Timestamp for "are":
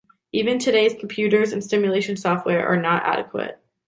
2.67-2.81